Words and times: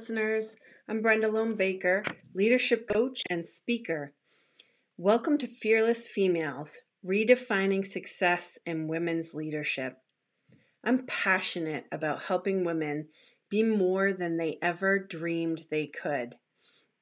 listeners. 0.00 0.58
I'm 0.88 1.02
Brenda 1.02 1.30
Lone 1.30 1.56
Baker, 1.56 2.02
leadership 2.32 2.88
coach 2.88 3.22
and 3.28 3.44
speaker. 3.44 4.14
Welcome 4.96 5.36
to 5.36 5.46
Fearless 5.46 6.08
Females 6.08 6.80
Redefining 7.04 7.84
Success 7.84 8.58
in 8.64 8.88
Women's 8.88 9.34
Leadership. 9.34 9.98
I'm 10.82 11.04
passionate 11.04 11.84
about 11.92 12.22
helping 12.22 12.64
women 12.64 13.08
be 13.50 13.62
more 13.62 14.14
than 14.14 14.38
they 14.38 14.56
ever 14.62 14.98
dreamed 14.98 15.64
they 15.70 15.86
could. 15.86 16.36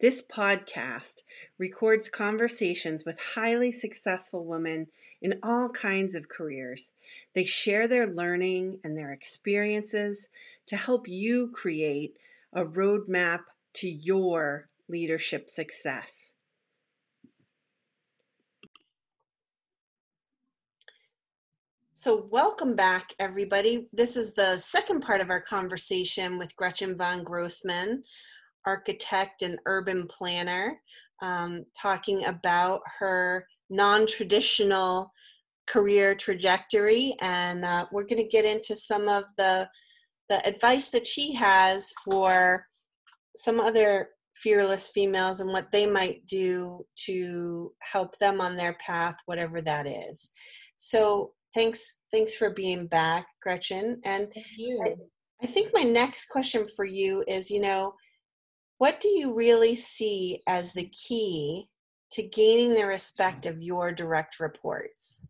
This 0.00 0.26
podcast 0.26 1.22
records 1.56 2.08
conversations 2.08 3.04
with 3.04 3.32
highly 3.36 3.70
successful 3.70 4.44
women 4.44 4.88
in 5.22 5.38
all 5.44 5.68
kinds 5.70 6.16
of 6.16 6.28
careers. 6.28 6.94
They 7.32 7.44
share 7.44 7.86
their 7.86 8.08
learning 8.08 8.80
and 8.82 8.98
their 8.98 9.12
experiences 9.12 10.30
to 10.66 10.74
help 10.74 11.06
you 11.06 11.52
create 11.54 12.16
a 12.54 12.64
roadmap 12.64 13.40
to 13.74 13.88
your 13.88 14.66
leadership 14.88 15.50
success. 15.50 16.36
So, 21.92 22.28
welcome 22.30 22.76
back, 22.76 23.12
everybody. 23.18 23.88
This 23.92 24.16
is 24.16 24.32
the 24.32 24.56
second 24.58 25.00
part 25.00 25.20
of 25.20 25.30
our 25.30 25.40
conversation 25.40 26.38
with 26.38 26.54
Gretchen 26.54 26.96
von 26.96 27.24
Grossman 27.24 28.04
architect 28.64 29.42
and 29.42 29.58
urban 29.66 30.06
planner, 30.06 30.78
um, 31.22 31.64
talking 31.76 32.26
about 32.26 32.82
her 32.98 33.46
non 33.70 34.06
traditional 34.06 35.12
career 35.66 36.14
trajectory. 36.14 37.16
And 37.20 37.64
uh, 37.64 37.86
we're 37.90 38.04
going 38.04 38.22
to 38.22 38.28
get 38.28 38.44
into 38.44 38.76
some 38.76 39.08
of 39.08 39.24
the, 39.36 39.68
the 40.28 40.46
advice 40.46 40.90
that 40.90 41.06
she 41.06 41.34
has 41.34 41.92
for 42.04 42.66
some 43.36 43.60
other 43.60 44.10
fearless 44.34 44.88
females 44.88 45.40
and 45.40 45.50
what 45.50 45.72
they 45.72 45.86
might 45.86 46.24
do 46.26 46.84
to 46.96 47.72
help 47.80 48.18
them 48.18 48.40
on 48.40 48.56
their 48.56 48.74
path, 48.74 49.16
whatever 49.26 49.60
that 49.62 49.86
is. 49.86 50.30
So, 50.76 51.32
thanks 51.54 52.02
thanks 52.12 52.36
for 52.36 52.50
being 52.50 52.86
back 52.86 53.26
gretchen 53.42 53.98
and 54.04 54.30
I, 54.84 54.90
I 55.42 55.46
think 55.46 55.70
my 55.72 55.82
next 55.82 56.28
question 56.28 56.66
for 56.76 56.84
you 56.84 57.24
is 57.26 57.50
you 57.50 57.58
know 57.58 57.94
what 58.78 59.00
do 59.00 59.08
you 59.08 59.34
really 59.34 59.74
see 59.74 60.42
as 60.46 60.72
the 60.72 60.88
key 60.90 61.68
to 62.12 62.22
gaining 62.22 62.74
the 62.74 62.86
respect 62.86 63.44
of 63.44 63.60
your 63.60 63.92
direct 63.92 64.40
reports? 64.40 65.26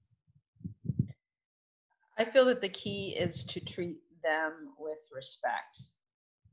I 2.19 2.25
feel 2.25 2.45
that 2.47 2.61
the 2.61 2.69
key 2.69 3.17
is 3.19 3.45
to 3.45 3.61
treat 3.61 3.97
them 4.23 4.75
with 4.79 4.99
respect, 5.15 5.81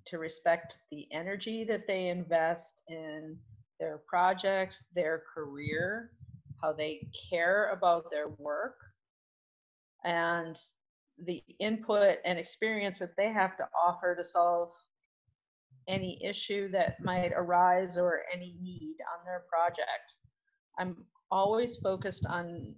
to 0.07 0.17
respect 0.17 0.77
the 0.91 1.07
energy 1.11 1.63
that 1.65 1.87
they 1.87 2.07
invest 2.09 2.81
in 2.87 3.37
their 3.79 4.01
projects, 4.07 4.83
their 4.93 5.23
career, 5.33 6.11
how 6.61 6.73
they 6.73 7.07
care 7.29 7.71
about 7.71 8.09
their 8.11 8.29
work, 8.37 8.75
and 10.03 10.57
the 11.25 11.43
input 11.59 12.17
and 12.25 12.37
experience 12.37 12.99
that 12.99 13.15
they 13.17 13.31
have 13.31 13.57
to 13.57 13.67
offer 13.85 14.15
to 14.15 14.23
solve 14.23 14.69
any 15.87 16.23
issue 16.23 16.69
that 16.71 17.01
might 17.03 17.31
arise 17.35 17.97
or 17.97 18.23
any 18.33 18.55
need 18.61 18.97
on 19.13 19.25
their 19.25 19.43
project. 19.49 20.13
I'm 20.77 21.05
always 21.31 21.77
focused 21.77 22.25
on 22.25 22.75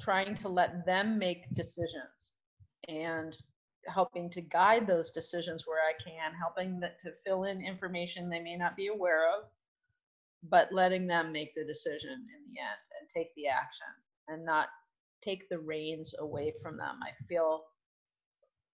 trying 0.00 0.34
to 0.36 0.48
let 0.48 0.86
them 0.86 1.18
make 1.18 1.54
decisions 1.54 2.34
and 2.88 3.34
helping 3.88 4.30
to 4.30 4.40
guide 4.40 4.86
those 4.86 5.10
decisions 5.10 5.64
where 5.66 5.80
I 5.80 5.92
can, 6.02 6.32
helping 6.34 6.80
to 6.80 7.12
fill 7.24 7.44
in 7.44 7.64
information 7.64 8.28
they 8.28 8.40
may 8.40 8.56
not 8.56 8.76
be 8.76 8.88
aware 8.88 9.28
of, 9.36 9.44
but 10.48 10.72
letting 10.72 11.06
them 11.06 11.32
make 11.32 11.54
the 11.54 11.64
decision 11.64 12.10
in 12.10 12.52
the 12.52 12.60
end 12.60 12.78
and 13.00 13.08
take 13.08 13.34
the 13.34 13.48
action 13.48 13.86
and 14.28 14.44
not 14.44 14.68
take 15.22 15.48
the 15.48 15.58
reins 15.58 16.14
away 16.18 16.52
from 16.62 16.76
them. 16.76 16.98
I 17.02 17.10
feel 17.28 17.64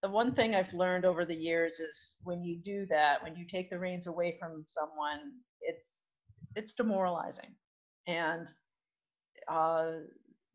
the 0.02 0.10
one 0.10 0.34
thing 0.34 0.54
I've 0.54 0.74
learned 0.74 1.04
over 1.04 1.24
the 1.24 1.34
years 1.34 1.78
is 1.78 2.16
when 2.24 2.42
you 2.42 2.56
do 2.56 2.86
that, 2.86 3.22
when 3.22 3.36
you 3.36 3.46
take 3.46 3.70
the 3.70 3.78
reins 3.78 4.06
away 4.08 4.36
from 4.38 4.64
someone, 4.66 5.32
it's 5.60 6.14
it's 6.56 6.74
demoralizing, 6.74 7.54
and 8.06 8.48
uh, 9.48 9.92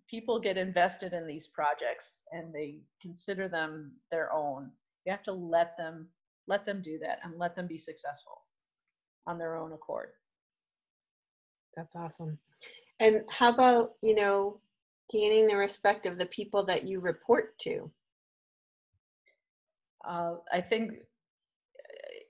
people 0.09 0.39
get 0.39 0.57
invested 0.57 1.13
in 1.13 1.27
these 1.27 1.47
projects 1.47 2.23
and 2.31 2.53
they 2.53 2.79
consider 3.01 3.47
them 3.47 3.93
their 4.11 4.33
own. 4.33 4.71
You 5.05 5.11
have 5.11 5.23
to 5.23 5.33
let 5.33 5.77
them 5.77 6.07
let 6.47 6.65
them 6.65 6.81
do 6.81 6.97
that 6.99 7.19
and 7.23 7.37
let 7.37 7.55
them 7.55 7.67
be 7.67 7.77
successful 7.77 8.43
on 9.25 9.37
their 9.37 9.57
own 9.57 9.73
accord. 9.73 10.09
That's 11.75 11.95
awesome. 11.95 12.37
And 12.99 13.21
how 13.29 13.49
about 13.49 13.91
you 14.01 14.15
know 14.15 14.59
gaining 15.11 15.47
the 15.47 15.57
respect 15.57 16.05
of 16.05 16.17
the 16.17 16.25
people 16.27 16.63
that 16.65 16.85
you 16.85 16.99
report 16.99 17.57
to? 17.59 17.91
uh, 20.07 20.35
I 20.51 20.61
think 20.61 20.93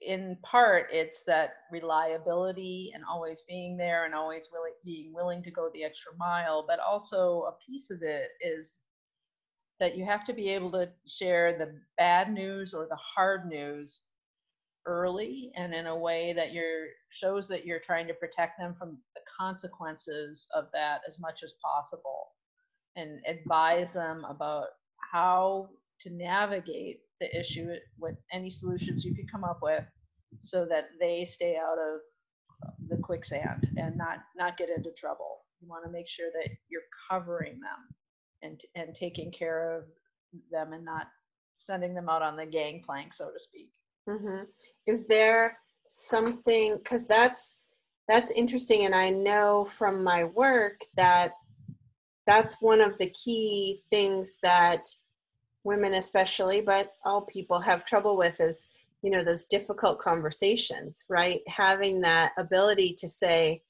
in 0.08 0.38
part 0.42 0.88
it's 0.92 1.24
that 1.26 1.56
reliability 1.70 2.92
and 2.96 3.04
always 3.04 3.44
being 3.48 3.76
there 3.76 4.06
and 4.06 4.16
always 4.16 4.48
being 4.86 5.14
willing 5.14 5.44
to 5.44 5.52
go 5.52 5.70
the 5.74 5.84
extra 5.84 6.14
mile 6.18 6.64
but 6.66 6.80
also 6.80 7.44
a 7.50 7.70
piece 7.70 7.92
of 7.92 8.02
it 8.02 8.30
is 8.40 8.78
that 9.82 9.98
you 9.98 10.06
have 10.06 10.26
to 10.26 10.34
be 10.34 10.48
able 10.48 10.72
to 10.72 10.90
share 11.06 11.58
the 11.58 11.78
bad 11.98 12.32
news 12.32 12.74
or 12.74 12.88
the 12.90 12.96
hard 12.96 13.48
news 13.48 14.04
early 14.86 15.52
and 15.58 15.74
in 15.74 15.88
a 15.88 15.96
way 15.98 16.32
that 16.32 16.54
you're 16.54 16.86
shows 17.10 17.46
that 17.50 17.66
you're 17.66 17.78
trying 17.78 18.08
to 18.08 18.14
protect 18.14 18.58
them 18.58 18.74
from 18.80 18.98
the 19.14 19.22
consequences 19.38 20.48
of 20.56 20.72
that 20.72 21.02
as 21.06 21.20
much 21.20 21.44
as 21.44 21.54
possible 21.62 22.30
and 22.96 23.20
advise 23.28 23.92
them 23.92 24.26
about 24.30 24.68
how 25.12 25.68
to 26.00 26.10
navigate 26.10 27.02
the 27.20 27.38
issue 27.38 27.68
with 28.00 28.16
any 28.32 28.50
solutions 28.50 29.04
you 29.04 29.14
can 29.14 29.28
come 29.28 29.44
up 29.44 29.60
with 29.62 29.84
so 30.42 30.66
that 30.70 30.90
they 31.00 31.24
stay 31.24 31.58
out 31.58 31.78
of 31.78 32.00
the 32.90 32.98
quicksand 32.98 33.68
and 33.78 33.98
not 33.98 34.20
not 34.36 34.58
get 34.58 34.70
into 34.70 34.92
trouble 34.92 35.42
you 35.62 35.68
want 35.68 35.84
to 35.86 35.92
make 35.92 36.08
sure 36.08 36.30
that 36.34 36.50
you're 36.70 36.82
covering 37.10 37.60
them 37.60 37.96
and 38.42 38.62
and 38.76 38.96
taking 38.96 39.32
care 39.32 39.78
of 39.78 39.86
them 40.52 40.74
and 40.74 40.86
not 40.86 41.08
sending 41.56 41.94
them 41.94 42.10
out 42.10 42.22
on 42.22 42.36
the 42.36 42.46
gangplank 42.46 43.14
so 43.14 43.26
to 43.26 43.40
speak 43.40 43.72
mm-hmm. 44.08 44.44
is 44.86 45.08
there 45.08 45.58
something 45.90 46.78
because 46.78 47.08
that's 47.08 47.58
that's 48.08 48.32
interesting 48.32 48.86
and 48.86 48.96
i 48.96 49.10
know 49.10 49.66
from 49.66 50.04
my 50.04 50.24
work 50.24 50.82
that 50.96 51.32
that's 52.26 52.62
one 52.62 52.82
of 52.82 52.98
the 52.98 53.10
key 53.10 53.82
things 53.90 54.38
that 54.44 54.84
women 55.64 55.96
especially 55.96 56.62
but 56.62 56.94
all 57.06 57.22
people 57.22 57.60
have 57.60 57.86
trouble 57.86 58.18
with 58.18 58.40
is 58.40 58.68
you 59.04 59.12
know 59.12 59.24
those 59.24 59.46
difficult 59.46 60.00
conversations 60.00 61.06
right? 61.10 61.42
Having 61.48 62.02
that 62.02 62.34
ability 62.38 62.96
to 63.00 63.10
say 63.10 63.62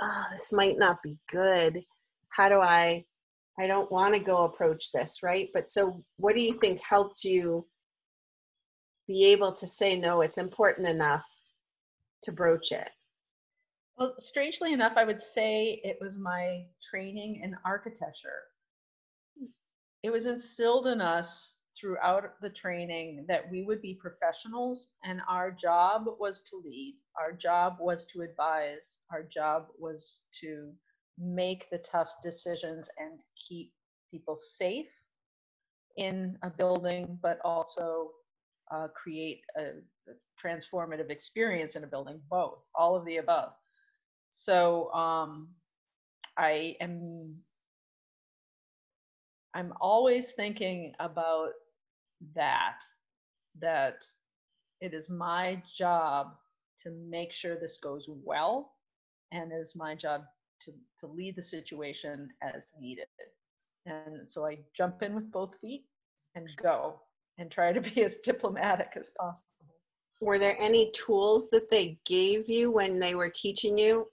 oh 0.00 0.24
this 0.32 0.52
might 0.52 0.78
not 0.78 1.02
be 1.02 1.16
good. 1.30 1.82
How 2.30 2.48
do 2.48 2.60
i 2.60 3.04
i 3.58 3.66
don't 3.66 3.90
want 3.90 4.14
to 4.14 4.20
go 4.20 4.44
approach 4.44 4.92
this 4.92 5.22
right? 5.22 5.48
But 5.52 5.68
so 5.68 6.04
what 6.16 6.34
do 6.34 6.40
you 6.40 6.54
think 6.54 6.80
helped 6.82 7.24
you 7.24 7.66
be 9.06 9.26
able 9.32 9.52
to 9.52 9.66
say 9.66 9.98
no 9.98 10.20
it's 10.20 10.38
important 10.38 10.86
enough 10.86 11.26
to 12.22 12.30
broach 12.30 12.70
it 12.70 12.90
well 13.96 14.14
strangely 14.18 14.72
enough 14.72 14.92
i 14.96 15.02
would 15.02 15.20
say 15.20 15.80
it 15.82 15.98
was 16.00 16.16
my 16.16 16.62
training 16.90 17.40
in 17.42 17.56
architecture. 17.64 18.42
It 20.02 20.10
was 20.10 20.26
instilled 20.26 20.86
in 20.86 21.00
us 21.00 21.56
throughout 21.80 22.40
the 22.40 22.50
training 22.50 23.24
that 23.28 23.50
we 23.50 23.62
would 23.62 23.80
be 23.80 23.94
professionals 23.94 24.90
and 25.04 25.20
our 25.28 25.50
job 25.50 26.04
was 26.18 26.42
to 26.42 26.60
lead. 26.62 26.96
Our 27.18 27.32
job 27.32 27.76
was 27.80 28.04
to 28.06 28.20
advise. 28.20 28.98
Our 29.10 29.22
job 29.22 29.68
was 29.78 30.20
to 30.40 30.72
make 31.18 31.68
the 31.70 31.78
tough 31.78 32.16
decisions 32.22 32.88
and 32.98 33.20
keep 33.48 33.72
people 34.10 34.36
safe 34.36 34.88
in 35.96 36.36
a 36.42 36.50
building 36.50 37.18
but 37.22 37.38
also 37.44 38.10
uh, 38.70 38.88
create 38.94 39.42
a, 39.56 39.62
a, 39.62 40.12
transformative 40.40 41.10
experience 41.10 41.76
in 41.76 41.84
a 41.84 41.86
building 41.86 42.20
both 42.30 42.58
all 42.74 42.96
of 42.96 43.04
the 43.04 43.18
above. 43.18 43.52
So 44.30 44.90
um, 44.92 45.48
i 46.36 46.76
am 46.80 47.36
I'm 49.52 49.72
always 49.80 50.32
thinking 50.32 50.94
about 51.00 51.50
that, 52.34 52.80
that 53.60 54.04
it 54.80 54.94
is 54.94 55.10
my 55.10 55.62
job 55.76 56.28
to 56.82 56.90
make 57.08 57.32
sure 57.32 57.56
this 57.56 57.78
goes 57.82 58.06
well 58.08 58.72
and 59.32 59.52
it 59.52 59.56
is 59.56 59.76
my 59.76 59.94
job 59.94 60.22
to, 60.64 60.72
to 61.00 61.06
lead 61.06 61.36
the 61.36 61.42
situation 61.42 62.28
as 62.42 62.68
needed. 62.78 63.06
And 63.86 64.28
so 64.28 64.46
I 64.46 64.58
jump 64.74 65.02
in 65.02 65.14
with 65.14 65.30
both 65.30 65.56
feet 65.60 65.84
and 66.34 66.48
go 66.62 67.00
and 67.38 67.50
try 67.50 67.72
to 67.72 67.80
be 67.80 68.04
as 68.04 68.16
diplomatic 68.16 68.92
as 68.96 69.10
possible. 69.18 69.46
were 70.20 70.38
there 70.38 70.56
any 70.60 70.90
tools 70.92 71.48
that 71.50 71.70
they 71.70 71.98
gave 72.04 72.48
you 72.48 72.70
when 72.70 72.98
they 72.98 73.14
were 73.14 73.32
teaching 73.34 73.78
you 73.78 74.06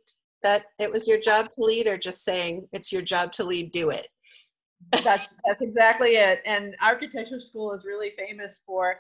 that 0.44 0.66
it 0.80 0.92
was 0.92 1.08
your 1.08 1.20
job 1.20 1.50
to 1.52 1.64
lead 1.64 1.88
or 1.88 1.98
just 1.98 2.24
saying 2.24 2.68
it's 2.72 2.92
your 2.92 3.02
job 3.02 3.32
to 3.34 3.44
lead 3.44 3.72
do 3.72 3.90
it 3.90 4.08
that's 5.04 5.36
that's 5.46 5.62
exactly 5.62 6.16
it 6.16 6.42
and 6.46 6.76
architecture 6.82 7.40
school 7.40 7.74
is 7.74 7.86
really 7.86 8.12
famous 8.18 8.62
for 8.66 8.96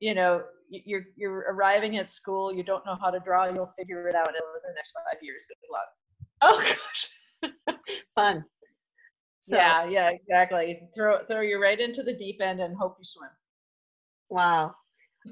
you 0.00 0.14
know 0.14 0.42
you're 0.70 1.04
you're 1.16 1.46
arriving 1.50 1.96
at 1.96 2.08
school 2.08 2.52
you 2.52 2.62
don't 2.62 2.84
know 2.84 2.96
how 3.00 3.10
to 3.10 3.20
draw 3.20 3.46
you'll 3.46 3.72
figure 3.78 4.08
it 4.08 4.14
out 4.14 4.28
over 4.28 4.60
the 4.66 4.74
next 4.74 4.92
five 4.92 5.22
years 5.22 5.44
good 5.48 5.56
luck. 5.72 5.88
Oh 6.40 6.60
gosh. 6.60 7.76
Fun. 8.14 8.44
So, 9.40 9.56
yeah 9.56 9.88
yeah 9.88 10.10
exactly 10.10 10.80
throw 10.94 11.24
throw 11.26 11.40
you 11.40 11.60
right 11.60 11.80
into 11.80 12.02
the 12.02 12.12
deep 12.12 12.40
end 12.42 12.60
and 12.60 12.76
hope 12.76 12.96
you 12.98 13.04
swim. 13.04 13.30
Wow. 14.30 14.74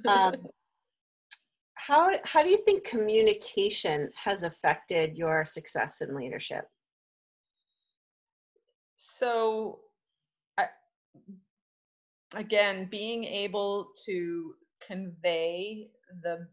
Um, 0.08 0.34
how 1.74 2.12
how 2.24 2.42
do 2.42 2.48
you 2.48 2.58
think 2.64 2.84
communication 2.84 4.08
has 4.24 4.42
affected 4.42 5.16
your 5.16 5.44
success 5.44 6.00
in 6.00 6.16
leadership 6.16 6.64
so 9.18 9.80
I, 10.58 10.66
again 12.34 12.88
being 12.90 13.24
able 13.24 13.88
to 14.06 14.54
convey 14.86 15.88
the 16.22 16.46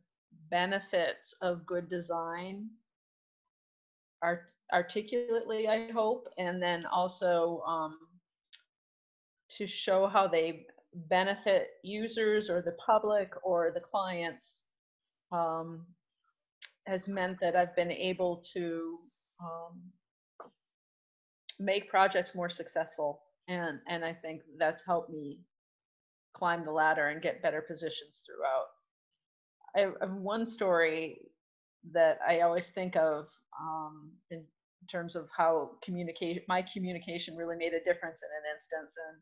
benefits 0.50 1.34
of 1.42 1.66
good 1.66 1.90
design 1.90 2.70
art, 4.22 4.52
articulately 4.72 5.68
i 5.68 5.92
hope 5.92 6.28
and 6.38 6.62
then 6.62 6.86
also 6.86 7.62
um, 7.68 7.98
to 9.50 9.68
show 9.68 10.08
how 10.08 10.28
they 10.28 10.66
benefit 11.10 11.72
users 11.84 12.50
or 12.50 12.62
the 12.62 12.76
public 12.86 13.34
or 13.44 13.72
the 13.72 13.80
clients 13.80 14.66
um, 15.32 15.86
has 16.86 17.08
meant 17.08 17.40
that 17.40 17.56
I've 17.56 17.76
been 17.76 17.92
able 17.92 18.44
to 18.54 19.00
um, 19.42 19.82
make 21.60 21.90
projects 21.90 22.36
more 22.36 22.50
successful, 22.50 23.22
and 23.48 23.80
and 23.88 24.04
I 24.04 24.14
think 24.14 24.42
that's 24.58 24.84
helped 24.86 25.10
me 25.10 25.40
climb 26.34 26.66
the 26.66 26.72
ladder 26.72 27.08
and 27.08 27.22
get 27.22 27.42
better 27.42 27.62
positions 27.62 28.24
throughout. 28.26 28.68
I 29.76 30.06
have 30.06 30.14
one 30.14 30.46
story 30.46 31.20
that 31.92 32.20
I 32.28 32.42
always 32.42 32.70
think 32.70 32.96
of 32.96 33.28
um, 33.60 34.12
in 34.32 34.44
terms 34.90 35.16
of 35.16 35.28
how 35.36 35.72
communicate 35.84 36.44
my 36.48 36.62
communication 36.62 37.36
really 37.36 37.56
made 37.56 37.74
a 37.74 37.84
difference 37.84 38.22
in 38.24 38.30
an 38.30 38.56
instance 38.56 38.96
and 39.10 39.18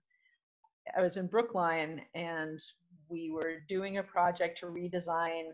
I 0.97 1.01
was 1.01 1.17
in 1.17 1.27
Brookline 1.27 2.01
and 2.15 2.59
we 3.09 3.31
were 3.31 3.57
doing 3.69 3.97
a 3.97 4.03
project 4.03 4.59
to 4.59 4.67
redesign 4.67 5.49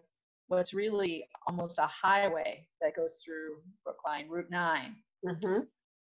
what's 0.48 0.74
really 0.74 1.28
almost 1.48 1.78
a 1.78 1.88
highway 1.88 2.66
that 2.82 2.96
goes 2.96 3.20
through 3.24 3.58
Brookline, 3.84 4.30
Route 4.30 4.50
9. 4.50 4.96
Mm-hmm. 5.26 5.60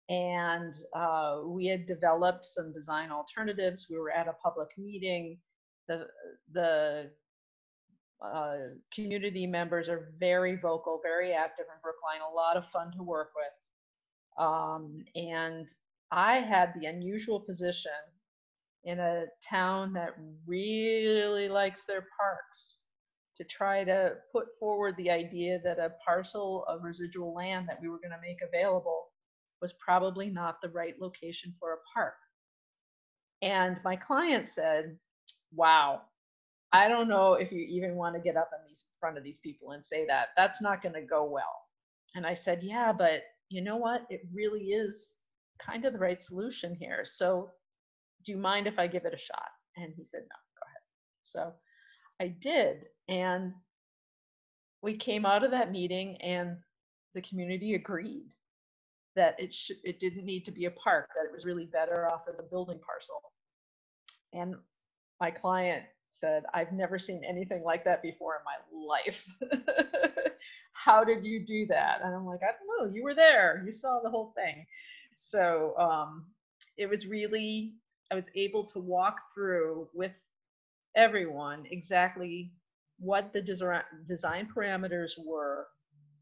And 0.09 0.73
uh, 0.95 1.41
we 1.45 1.67
had 1.67 1.85
developed 1.85 2.45
some 2.45 2.73
design 2.73 3.11
alternatives. 3.11 3.87
We 3.89 3.97
were 3.97 4.11
at 4.11 4.27
a 4.27 4.33
public 4.33 4.69
meeting. 4.77 5.37
The, 5.87 6.07
the 6.51 7.11
uh, 8.21 8.55
community 8.93 9.47
members 9.47 9.89
are 9.89 10.13
very 10.19 10.55
vocal, 10.55 10.99
very 11.01 11.33
active 11.33 11.65
in 11.73 11.79
Brookline, 11.81 12.21
a 12.29 12.35
lot 12.35 12.57
of 12.57 12.67
fun 12.67 12.91
to 12.97 13.03
work 13.03 13.29
with. 13.35 14.45
Um, 14.45 15.03
and 15.15 15.67
I 16.11 16.35
had 16.37 16.73
the 16.79 16.87
unusual 16.87 17.39
position 17.39 17.91
in 18.83 18.99
a 18.99 19.25
town 19.47 19.93
that 19.93 20.15
really 20.45 21.47
likes 21.47 21.83
their 21.85 22.07
parks 22.17 22.77
to 23.37 23.43
try 23.43 23.83
to 23.83 24.13
put 24.31 24.55
forward 24.59 24.95
the 24.97 25.09
idea 25.09 25.59
that 25.63 25.79
a 25.79 25.93
parcel 26.05 26.65
of 26.67 26.83
residual 26.83 27.33
land 27.33 27.67
that 27.67 27.81
we 27.81 27.89
were 27.89 27.99
going 27.99 28.11
to 28.11 28.21
make 28.21 28.39
available 28.41 29.10
was 29.61 29.73
probably 29.73 30.29
not 30.29 30.61
the 30.61 30.69
right 30.69 30.95
location 30.99 31.53
for 31.59 31.73
a 31.73 31.77
park. 31.93 32.15
And 33.41 33.77
my 33.83 33.95
client 33.95 34.47
said, 34.47 34.97
Wow, 35.53 36.01
I 36.73 36.87
don't 36.87 37.09
know 37.09 37.33
if 37.33 37.51
you 37.51 37.61
even 37.61 37.95
want 37.95 38.15
to 38.15 38.21
get 38.21 38.37
up 38.37 38.49
in 38.53 38.65
these 38.67 38.85
front 38.99 39.17
of 39.17 39.23
these 39.23 39.39
people 39.39 39.71
and 39.71 39.85
say 39.85 40.05
that. 40.07 40.29
That's 40.37 40.61
not 40.61 40.81
going 40.81 40.95
to 40.95 41.01
go 41.01 41.25
well. 41.25 41.67
And 42.15 42.25
I 42.25 42.33
said, 42.33 42.59
Yeah, 42.63 42.93
but 42.93 43.23
you 43.49 43.61
know 43.63 43.77
what? 43.77 44.05
It 44.09 44.21
really 44.33 44.65
is 44.65 45.15
kind 45.59 45.85
of 45.85 45.93
the 45.93 45.99
right 45.99 46.21
solution 46.21 46.75
here. 46.75 47.03
So 47.05 47.49
do 48.25 48.31
you 48.31 48.37
mind 48.37 48.67
if 48.67 48.79
I 48.79 48.87
give 48.87 49.05
it 49.05 49.13
a 49.13 49.17
shot? 49.17 49.49
And 49.77 49.93
he 49.95 50.03
said, 50.03 50.21
No, 50.21 50.37
go 50.59 50.65
ahead. 50.67 50.81
So 51.23 51.53
I 52.21 52.27
did. 52.41 52.85
And 53.09 53.53
we 54.81 54.97
came 54.97 55.25
out 55.25 55.43
of 55.43 55.51
that 55.51 55.71
meeting 55.71 56.17
and 56.21 56.57
the 57.13 57.21
community 57.21 57.75
agreed 57.75 58.29
that 59.15 59.35
it 59.39 59.53
should 59.53 59.77
it 59.83 59.99
didn't 59.99 60.25
need 60.25 60.45
to 60.45 60.51
be 60.51 60.65
a 60.65 60.71
park, 60.71 61.09
that 61.15 61.27
it 61.27 61.33
was 61.33 61.45
really 61.45 61.65
better 61.65 62.09
off 62.09 62.23
as 62.31 62.39
a 62.39 62.43
building 62.43 62.79
parcel. 62.85 63.21
And 64.33 64.55
my 65.19 65.31
client 65.31 65.83
said, 66.09 66.43
I've 66.53 66.71
never 66.73 66.99
seen 66.99 67.23
anything 67.27 67.63
like 67.63 67.83
that 67.85 68.01
before 68.01 68.35
in 68.35 68.43
my 68.45 68.95
life. 68.95 69.27
How 70.73 71.03
did 71.03 71.25
you 71.25 71.45
do 71.45 71.65
that? 71.67 71.99
And 72.03 72.13
I'm 72.13 72.25
like, 72.25 72.41
I 72.43 72.51
don't 72.51 72.89
know, 72.89 72.95
you 72.95 73.03
were 73.03 73.15
there, 73.15 73.63
you 73.65 73.71
saw 73.71 73.99
the 74.03 74.09
whole 74.09 74.33
thing. 74.35 74.65
So 75.15 75.75
um, 75.77 76.25
it 76.77 76.89
was 76.89 77.07
really, 77.07 77.75
I 78.11 78.15
was 78.15 78.29
able 78.35 78.65
to 78.67 78.79
walk 78.79 79.21
through 79.33 79.87
with 79.93 80.17
everyone 80.95 81.65
exactly 81.69 82.51
what 82.99 83.33
the 83.33 83.41
design 83.41 83.83
design 84.07 84.47
parameters 84.55 85.11
were 85.25 85.67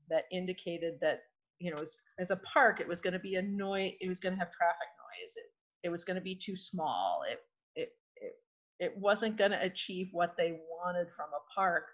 that 0.10 0.26
indicated 0.32 1.00
that 1.02 1.24
you 1.60 1.72
know 1.72 1.82
as, 1.82 1.98
as 2.20 2.32
a 2.32 2.38
park 2.38 2.80
it 2.80 2.88
was 2.88 3.02
going 3.02 3.14
to 3.14 3.20
be 3.20 3.36
a 3.36 3.42
noise 3.42 3.94
it 4.00 4.08
was 4.08 4.20
going 4.20 4.34
to 4.34 4.40
have 4.40 4.52
traffic 4.52 4.88
noise. 5.10 5.36
It, 5.38 5.88
it 5.88 5.90
was 5.90 6.04
going 6.04 6.16
to 6.16 6.22
be 6.22 6.36
too 6.36 6.56
small. 6.56 7.22
It 7.30 7.40
it 7.76 7.90
it, 8.16 8.34
it 8.80 8.98
wasn't 8.98 9.38
going 9.38 9.52
to 9.52 9.62
achieve 9.62 10.10
what 10.12 10.36
they 10.38 10.60
wanted 10.70 11.08
from 11.12 11.28
a 11.30 11.54
park. 11.54 11.86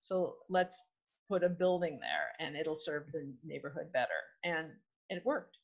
So 0.00 0.34
let's 0.48 0.80
put 1.28 1.44
a 1.44 1.48
building 1.48 1.98
there 2.00 2.46
and 2.46 2.56
it'll 2.56 2.76
serve 2.76 3.04
the 3.12 3.32
neighborhood 3.44 3.92
better. 3.92 4.08
And 4.44 4.68
it 5.08 5.22
worked. 5.24 5.56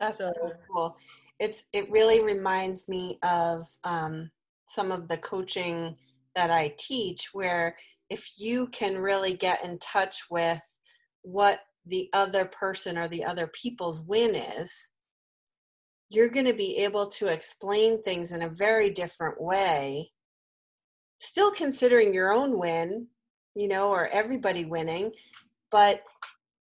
That's 0.00 0.18
so, 0.18 0.32
so 0.34 0.52
cool. 0.70 0.96
It's 1.38 1.64
it 1.72 1.90
really 1.90 2.22
reminds 2.22 2.88
me 2.88 3.18
of 3.22 3.66
um, 3.84 4.30
some 4.66 4.92
of 4.92 5.08
the 5.08 5.16
coaching 5.18 5.96
that 6.34 6.50
I 6.50 6.74
teach 6.78 7.30
where 7.32 7.76
if 8.10 8.32
you 8.38 8.66
can 8.68 8.98
really 8.98 9.34
get 9.34 9.64
in 9.64 9.78
touch 9.78 10.24
with 10.30 10.60
what 11.22 11.60
the 11.86 12.08
other 12.12 12.44
person 12.44 12.96
or 12.96 13.08
the 13.08 13.24
other 13.24 13.46
people's 13.48 14.02
win 14.02 14.34
is, 14.34 14.90
you're 16.10 16.28
going 16.28 16.46
to 16.46 16.54
be 16.54 16.76
able 16.78 17.06
to 17.08 17.26
explain 17.26 18.02
things 18.02 18.32
in 18.32 18.42
a 18.42 18.48
very 18.48 18.90
different 18.90 19.40
way, 19.40 20.10
still 21.20 21.50
considering 21.50 22.14
your 22.14 22.32
own 22.32 22.58
win, 22.58 23.08
you 23.54 23.68
know, 23.68 23.88
or 23.88 24.06
everybody 24.08 24.64
winning, 24.64 25.12
but 25.70 26.02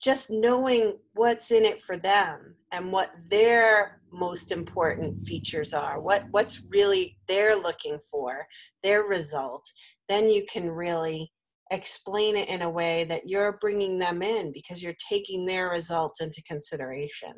just 0.01 0.31
knowing 0.31 0.99
what's 1.15 1.51
in 1.51 1.65
it 1.65 1.81
for 1.81 1.97
them 1.97 2.55
and 2.73 2.93
what 2.93 3.11
their 3.31 4.01
most 4.13 4.53
important 4.53 5.21
features 5.23 5.75
are 5.75 6.01
what 6.01 6.25
what's 6.31 6.67
really 6.71 7.17
they're 7.27 7.57
looking 7.57 7.99
for 8.11 8.47
their 8.83 9.03
result 9.03 9.69
then 10.09 10.29
you 10.29 10.45
can 10.49 10.71
really 10.71 11.33
explain 11.71 12.37
it 12.37 12.49
in 12.49 12.63
a 12.63 12.71
way 12.71 13.05
that 13.05 13.29
you're 13.29 13.59
bringing 13.61 13.99
them 13.99 14.23
in 14.23 14.53
because 14.53 14.83
you're 14.83 14.95
taking 15.09 15.47
their 15.47 15.71
result 15.71 16.17
into 16.21 16.43
consideration 16.43 17.33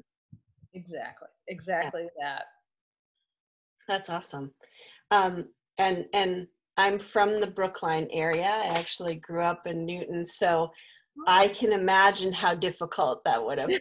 exactly 0.75 1.29
exactly 1.49 2.09
yeah. 2.19 2.35
that 2.35 2.43
that's 3.89 4.11
awesome 4.11 4.53
um, 5.11 5.47
and 5.79 6.07
and 6.13 6.47
i'm 6.77 6.99
from 6.99 7.41
the 7.41 7.47
brookline 7.47 8.09
area 8.13 8.49
i 8.49 8.67
actually 8.79 9.15
grew 9.15 9.43
up 9.43 9.67
in 9.67 9.87
newton 9.87 10.25
so 10.25 10.71
I 11.27 11.49
can 11.49 11.73
imagine 11.73 12.33
how 12.33 12.55
difficult 12.55 13.25
that 13.25 13.43
would 13.43 13.59
have 13.59 13.69
been. 13.69 13.81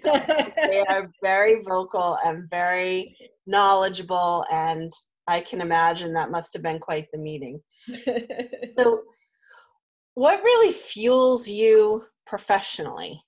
they 0.56 0.84
are 0.90 1.12
very 1.22 1.62
vocal 1.68 2.18
and 2.25 2.50
very 2.50 3.16
knowledgeable, 3.46 4.46
and 4.52 4.90
I 5.28 5.42
can 5.42 5.62
imagine 5.62 6.14
that 6.14 6.32
must 6.32 6.54
have 6.54 6.64
been 6.64 6.80
quite 6.80 7.08
the 7.12 7.20
meeting. 7.20 7.60
so, 8.78 9.04
what 10.16 10.44
really 10.44 10.74
fuels 10.74 11.48
you 11.48 12.04
professionally? 12.26 13.22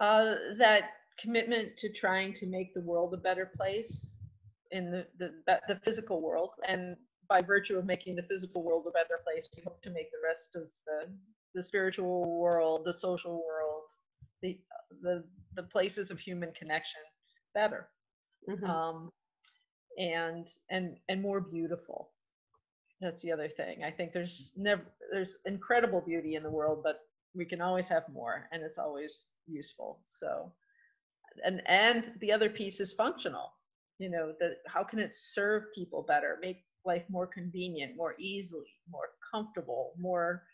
Uh, 0.00 0.34
that 0.58 0.90
commitment 1.18 1.76
to 1.78 1.92
trying 1.92 2.34
to 2.34 2.46
make 2.46 2.74
the 2.74 2.80
world 2.80 3.14
a 3.14 3.18
better 3.18 3.50
place 3.56 4.16
in 4.72 4.90
the, 4.90 5.06
the, 5.18 5.30
the 5.68 5.78
physical 5.84 6.20
world 6.20 6.50
and 6.66 6.96
by 7.32 7.40
virtue 7.40 7.78
of 7.78 7.86
making 7.86 8.14
the 8.16 8.22
physical 8.22 8.62
world 8.62 8.84
a 8.86 8.90
better 8.90 9.20
place, 9.24 9.48
we 9.56 9.62
hope 9.62 9.80
to 9.82 9.90
make 9.90 10.10
the 10.10 10.18
rest 10.28 10.54
of 10.54 10.64
the 10.86 11.10
the 11.54 11.62
spiritual 11.62 12.38
world, 12.40 12.82
the 12.84 12.92
social 12.92 13.42
world, 13.46 13.84
the 14.42 14.58
the 15.02 15.24
the 15.54 15.62
places 15.64 16.10
of 16.10 16.18
human 16.18 16.52
connection 16.52 17.00
better, 17.54 17.88
mm-hmm. 18.48 18.64
um, 18.64 19.10
and 19.98 20.48
and 20.70 20.96
and 21.08 21.22
more 21.22 21.40
beautiful. 21.40 22.11
That's 23.02 23.20
the 23.22 23.32
other 23.32 23.48
thing. 23.48 23.82
I 23.84 23.90
think 23.90 24.12
there's 24.12 24.52
never 24.56 24.82
there's 25.12 25.38
incredible 25.44 26.00
beauty 26.00 26.36
in 26.36 26.44
the 26.44 26.50
world, 26.50 26.82
but 26.84 27.00
we 27.34 27.44
can 27.44 27.60
always 27.60 27.88
have 27.88 28.04
more, 28.12 28.48
and 28.52 28.62
it's 28.62 28.78
always 28.78 29.26
useful. 29.48 30.00
So, 30.06 30.52
and 31.44 31.60
and 31.66 32.12
the 32.20 32.32
other 32.32 32.48
piece 32.48 32.80
is 32.80 32.92
functional. 32.92 33.52
You 33.98 34.08
know, 34.08 34.32
that 34.38 34.58
how 34.68 34.84
can 34.84 35.00
it 35.00 35.14
serve 35.14 35.64
people 35.74 36.04
better, 36.06 36.38
make 36.40 36.64
life 36.84 37.04
more 37.08 37.26
convenient, 37.26 37.96
more 37.96 38.14
easily, 38.18 38.70
more 38.88 39.10
comfortable, 39.32 39.94
more 39.98 40.44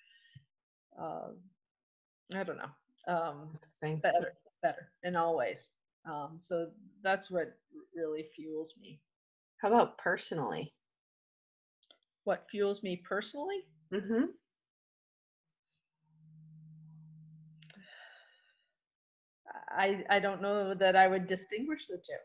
uh, 0.99 1.29
I 2.35 2.45
don't 2.45 2.59
know, 2.59 3.15
um, 3.15 3.51
Thanks. 3.81 4.03
better, 4.03 4.35
better 4.63 4.89
in 5.03 5.17
all 5.17 5.37
ways. 5.37 5.71
Um, 6.09 6.37
so 6.37 6.69
that's 7.03 7.31
what 7.31 7.57
really 7.95 8.27
fuels 8.35 8.75
me. 8.81 9.01
How 9.61 9.69
about 9.69 9.99
personally? 9.99 10.73
What 12.29 12.45
fuels 12.51 12.83
me 12.83 12.97
personally? 13.09 13.61
Mm-hmm. 13.91 14.25
I 19.71 20.05
I 20.11 20.19
don't 20.21 20.43
know 20.43 20.75
that 20.75 20.95
I 20.95 21.09
would 21.09 21.27
distinguish 21.27 21.87
the 21.87 21.97
two. 21.97 22.21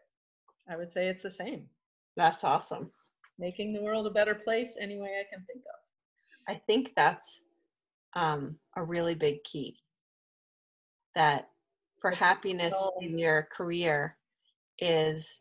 I 0.70 0.76
would 0.76 0.92
say 0.92 1.08
it's 1.08 1.24
the 1.24 1.32
same. 1.32 1.70
That's 2.18 2.44
awesome. 2.44 2.92
Making 3.40 3.72
the 3.72 3.82
world 3.82 4.06
a 4.06 4.10
better 4.10 4.36
place 4.36 4.76
any 4.78 4.98
way 5.00 5.22
I 5.22 5.34
can 5.34 5.46
think 5.46 5.64
of. 5.74 6.54
I 6.54 6.60
think 6.68 6.92
that's 6.98 7.42
um, 8.14 8.58
a 8.76 8.84
really 8.84 9.16
big 9.16 9.42
key. 9.46 9.78
That 11.16 11.48
for 12.02 12.10
It's 12.12 12.20
happiness 12.20 12.74
so- 12.74 12.92
in 13.00 13.18
your 13.18 13.48
career 13.54 14.18
is 14.80 15.40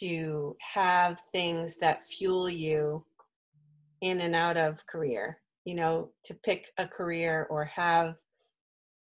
to 0.00 0.58
have 0.60 1.22
things 1.32 1.78
that 1.78 2.02
fuel 2.02 2.50
you 2.50 3.02
in 4.04 4.20
and 4.20 4.34
out 4.34 4.56
of 4.56 4.86
career. 4.86 5.40
You 5.64 5.74
know, 5.74 6.10
to 6.24 6.34
pick 6.34 6.66
a 6.76 6.86
career 6.86 7.46
or 7.48 7.64
have 7.64 8.16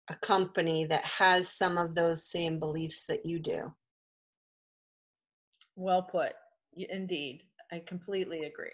a 0.09 0.17
company 0.17 0.85
that 0.87 1.05
has 1.05 1.49
some 1.49 1.79
of 1.79 1.95
those 1.95 2.25
same 2.25 2.59
beliefs 2.59 3.07
that 3.07 3.25
you 3.25 3.39
do. 3.39 3.73
Well 5.77 6.03
put. 6.03 6.33
Indeed. 6.77 7.45
I 7.73 7.83
completely 7.87 8.43
agree. 8.45 8.73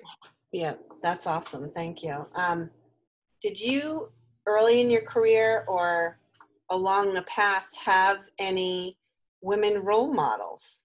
Yeah, 0.53 0.75
that's 1.03 1.27
awesome. 1.27 1.71
Thank 1.75 2.03
you. 2.03 2.27
Um, 2.35 2.71
did 3.43 3.61
you 3.61 4.11
early 4.47 4.81
in 4.81 4.91
your 4.91 5.03
career 5.03 5.67
or 5.69 6.19
along 6.71 7.13
the 7.13 7.23
path 7.23 7.71
have 7.85 8.23
any 8.39 8.97
women 9.43 9.83
role 9.83 10.11
models? 10.11 10.83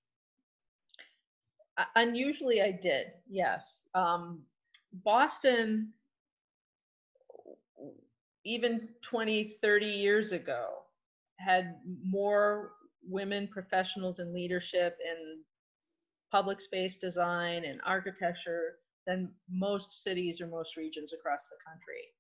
Unusually, 1.96 2.62
I 2.62 2.72
did. 2.72 3.08
Yes. 3.30 3.84
Um, 3.96 4.42
Boston, 4.94 5.94
even 8.46 8.90
20, 9.02 9.56
30 9.62 9.86
years 9.86 10.32
ago, 10.32 10.68
had 11.40 11.76
more 12.04 12.74
women 13.04 13.48
professionals 13.48 14.20
in 14.20 14.34
leadership 14.34 14.98
in 15.04 15.42
public 16.32 16.62
space 16.62 16.98
design 16.98 17.66
and 17.66 17.82
architecture 17.86 18.76
than 19.08 19.32
most 19.50 20.04
cities 20.04 20.40
or 20.40 20.48
most 20.48 20.78
regions 20.78 21.14
across 21.14 21.50
the 21.50 21.56
country. 21.66 22.12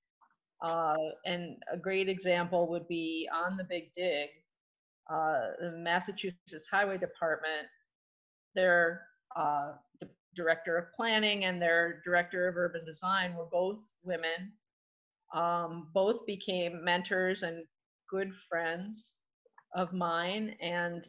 Uh, 0.61 0.95
and 1.25 1.57
a 1.71 1.77
great 1.77 2.09
example 2.09 2.67
would 2.69 2.87
be 2.87 3.27
on 3.33 3.57
the 3.57 3.63
Big 3.63 3.93
Dig, 3.95 4.29
uh, 5.09 5.51
the 5.59 5.71
Massachusetts 5.77 6.67
Highway 6.71 6.97
Department, 6.97 7.67
their 8.53 9.01
uh, 9.35 9.73
director 10.35 10.77
of 10.77 10.93
planning 10.93 11.45
and 11.45 11.61
their 11.61 12.01
director 12.05 12.47
of 12.47 12.57
urban 12.57 12.85
design 12.85 13.35
were 13.35 13.47
both 13.51 13.79
women. 14.03 14.53
Um, 15.33 15.89
both 15.93 16.25
became 16.25 16.83
mentors 16.83 17.43
and 17.43 17.63
good 18.09 18.33
friends 18.49 19.15
of 19.73 19.93
mine 19.93 20.55
and 20.61 21.07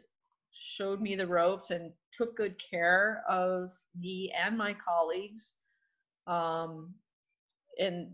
showed 0.52 1.00
me 1.00 1.16
the 1.16 1.26
ropes 1.26 1.70
and 1.70 1.92
took 2.12 2.36
good 2.36 2.54
care 2.70 3.24
of 3.28 3.70
me 3.98 4.32
and 4.38 4.56
my 4.56 4.74
colleagues. 4.74 5.54
Um, 6.26 6.94
and 7.78 8.12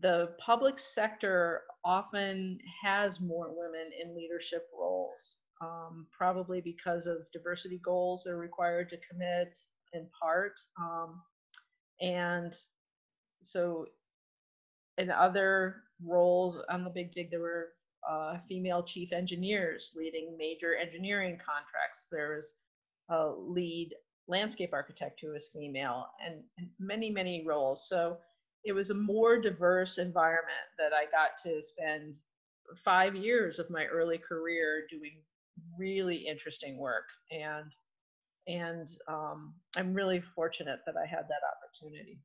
the 0.00 0.34
public 0.44 0.78
sector 0.78 1.62
often 1.84 2.58
has 2.84 3.20
more 3.20 3.48
women 3.50 3.90
in 4.00 4.14
leadership 4.14 4.68
roles, 4.78 5.36
um, 5.60 6.06
probably 6.16 6.60
because 6.60 7.06
of 7.06 7.18
diversity 7.32 7.80
goals 7.84 8.22
they're 8.24 8.36
required 8.36 8.88
to 8.90 8.96
commit 9.10 9.58
in 9.92 10.06
part. 10.20 10.54
Um, 10.80 11.22
and 12.00 12.54
so, 13.42 13.86
in 14.98 15.10
other 15.10 15.76
roles 16.04 16.58
on 16.68 16.84
the 16.84 16.90
Big 16.90 17.14
Dig, 17.14 17.30
there 17.30 17.40
were 17.40 17.68
uh, 18.08 18.38
female 18.48 18.82
chief 18.82 19.12
engineers 19.12 19.92
leading 19.94 20.36
major 20.36 20.74
engineering 20.74 21.38
contracts. 21.38 22.08
There 22.10 22.34
was 22.34 22.54
a 23.08 23.28
lead 23.28 23.94
landscape 24.28 24.70
architect 24.72 25.20
who 25.20 25.32
was 25.32 25.50
female, 25.52 26.06
and, 26.24 26.42
and 26.58 26.68
many, 26.78 27.10
many 27.10 27.44
roles. 27.46 27.88
So 27.88 28.18
it 28.64 28.72
was 28.72 28.90
a 28.90 28.94
more 28.94 29.40
diverse 29.40 29.98
environment 29.98 30.66
that 30.78 30.92
I 30.92 31.04
got 31.10 31.42
to 31.44 31.62
spend 31.62 32.14
five 32.84 33.14
years 33.14 33.58
of 33.58 33.70
my 33.70 33.86
early 33.86 34.18
career 34.18 34.86
doing 34.88 35.16
really 35.78 36.16
interesting 36.16 36.78
work 36.78 37.04
and 37.30 37.72
and 38.46 38.88
um, 39.08 39.54
i'm 39.76 39.94
really 39.94 40.20
fortunate 40.20 40.80
that 40.86 40.96
i 40.96 41.06
had 41.06 41.24
that 41.28 41.42
opportunity 41.52 42.18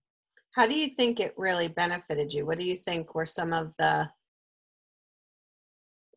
How 0.55 0.65
do 0.65 0.73
you 0.75 0.89
think 0.89 1.19
it 1.19 1.33
really 1.37 1.67
benefited 1.67 2.33
you? 2.33 2.45
What 2.45 2.57
do 2.57 2.65
you 2.65 2.75
think 2.75 3.13
were 3.13 3.25
some 3.27 3.53
of 3.53 3.73
the 3.77 4.09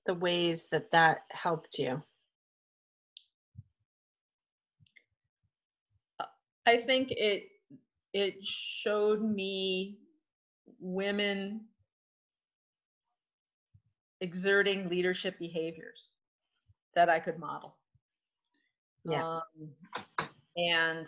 the 0.07 0.14
ways 0.14 0.66
that 0.71 0.90
that 0.92 1.21
helped 1.30 1.78
you? 1.78 2.02
i 6.66 6.76
think 6.76 7.11
it 7.11 7.49
it 8.12 8.42
showed 8.42 9.21
me 9.21 9.99
women 10.78 11.66
exerting 14.21 14.88
leadership 14.88 15.38
behaviors 15.38 16.09
that 16.95 17.09
i 17.09 17.19
could 17.19 17.38
model 17.38 17.76
Yeah. 19.04 19.23
um, 19.23 19.42
and 20.57 21.07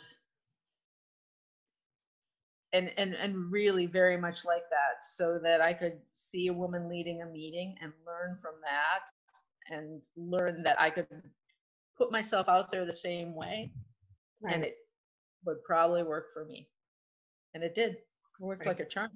and 2.72 2.90
and 2.96 3.14
and 3.14 3.52
really 3.52 3.86
very 3.86 4.16
much 4.16 4.44
like 4.44 4.62
that 4.70 5.04
so 5.04 5.38
that 5.42 5.60
i 5.60 5.72
could 5.72 5.98
see 6.12 6.46
a 6.46 6.52
woman 6.52 6.88
leading 6.88 7.22
a 7.22 7.26
meeting 7.26 7.74
and 7.82 7.92
learn 8.06 8.38
from 8.40 8.54
that 8.62 9.74
and 9.76 10.00
learn 10.16 10.62
that 10.62 10.80
i 10.80 10.88
could 10.88 11.06
put 11.98 12.10
myself 12.10 12.48
out 12.48 12.72
there 12.72 12.86
the 12.86 12.92
same 12.92 13.34
way 13.34 13.70
and 14.50 14.64
it 14.64 14.76
would 15.44 15.62
probably 15.64 16.02
work 16.02 16.26
for 16.32 16.44
me 16.44 16.68
and 17.54 17.62
it 17.62 17.74
did 17.74 17.92
it 17.92 18.06
worked 18.40 18.60
Right. 18.60 18.68
like 18.78 18.80
a 18.80 18.88
charm 18.88 19.10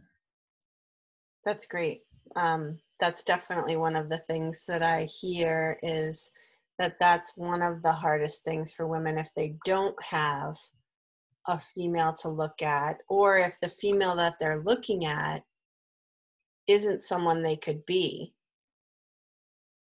That's 1.44 1.66
great. 1.66 2.02
Um, 2.34 2.80
that's 2.98 3.22
definitely 3.22 3.76
one 3.76 3.94
of 3.94 4.08
the 4.08 4.18
things 4.18 4.64
that 4.66 4.82
I 4.82 5.04
hear 5.04 5.78
is 5.80 6.32
that 6.78 6.98
that's 6.98 7.36
one 7.36 7.62
of 7.62 7.82
the 7.82 7.92
hardest 7.92 8.44
things 8.44 8.72
for 8.72 8.86
women 8.86 9.18
if 9.18 9.32
they 9.34 9.56
don't 9.64 10.00
have 10.02 10.56
a 11.48 11.58
female 11.58 12.12
to 12.12 12.28
look 12.28 12.60
at, 12.62 13.02
or 13.08 13.38
if 13.38 13.58
the 13.60 13.68
female 13.68 14.16
that 14.16 14.34
they're 14.38 14.62
looking 14.62 15.04
at 15.04 15.44
isn't 16.66 17.00
someone 17.02 17.42
they 17.42 17.56
could 17.56 17.86
be. 17.86 18.34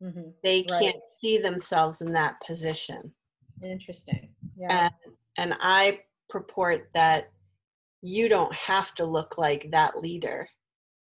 hmm 0.02 0.30
They 0.42 0.64
Right. 0.64 0.80
can't 0.80 0.96
see 1.12 1.38
themselves 1.38 2.00
in 2.00 2.12
that 2.12 2.40
position. 2.44 3.14
interesting 3.62 4.28
yeah 4.56 4.88
And, 4.88 4.92
and 5.38 5.56
I 5.61 6.00
purport 6.28 6.90
that 6.94 7.30
you 8.02 8.28
don't 8.28 8.52
have 8.54 8.92
to 8.96 9.04
look 9.04 9.38
like 9.38 9.70
that 9.70 9.96
leader 9.99 10.49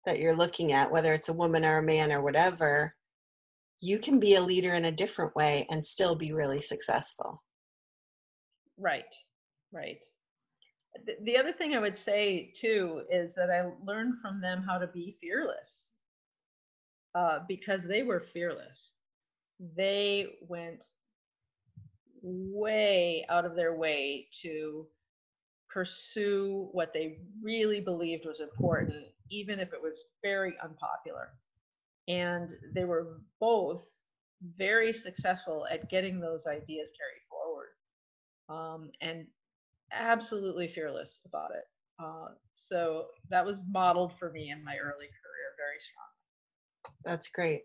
that 0.06 0.20
you're 0.20 0.36
looking 0.36 0.74
at, 0.74 0.92
whether 0.92 1.14
it's 1.14 1.30
a 1.30 1.34
woman 1.34 1.64
or 1.64 1.78
a 1.78 1.84
man 1.84 2.12
or 2.12 2.22
whatever. 2.22 2.94
You 3.84 4.00
can 4.00 4.18
be 4.18 4.36
a 4.36 4.42
leader 4.42 4.76
in 4.76 4.86
a 4.86 4.94
different 4.94 5.36
way 5.36 5.68
and 5.70 5.84
still 5.84 6.16
be 6.16 6.32
really 6.32 6.62
successful. 6.62 7.44
Right, 8.78 9.14
right. 9.74 10.02
The, 11.06 11.16
the 11.26 11.38
other 11.38 11.52
thing 11.52 11.74
I 11.74 11.80
would 11.80 11.98
say 11.98 12.54
too 12.56 13.02
is 13.12 13.36
that 13.36 13.50
I 13.50 13.72
learned 13.86 14.22
from 14.22 14.40
them 14.40 14.64
how 14.66 14.78
to 14.78 14.88
be 14.88 15.18
fearless 15.20 15.90
uh, 17.14 17.40
because 17.46 17.84
they 17.84 18.04
were 18.04 18.24
fearless. 18.32 18.94
They 19.76 20.28
went 20.48 20.86
way 22.22 23.26
out 23.28 23.44
of 23.44 23.58
their 23.58 23.76
way 23.76 24.30
to 24.44 24.88
pursue 25.70 26.70
what 26.72 26.94
they 26.94 27.18
really 27.42 27.82
believed 27.82 28.26
was 28.26 28.40
important, 28.40 29.08
even 29.30 29.60
if 29.60 29.74
it 29.74 29.82
was 29.82 30.06
very 30.22 30.54
unpopular. 30.64 31.34
And 32.08 32.52
they 32.74 32.86
were 32.86 33.22
both 33.40 33.86
very 34.58 34.92
successful 34.92 35.66
at 35.72 35.90
getting 35.90 36.20
those 36.20 36.46
ideas 36.46 36.92
carried 36.98 37.24
forward 37.30 37.70
um, 38.50 38.90
and 39.02 39.26
absolutely 39.92 40.68
fearless 40.68 41.20
about 41.26 41.52
it. 41.52 41.64
Uh, 42.04 42.34
so 42.54 43.06
that 43.30 43.46
was 43.46 43.64
modeled 43.70 44.14
for 44.20 44.32
me 44.32 44.50
in 44.50 44.64
my 44.64 44.76
early 44.78 45.08
career 45.08 45.44
very 45.58 45.80
strong. 45.80 46.08
That's 47.06 47.30
great. 47.30 47.62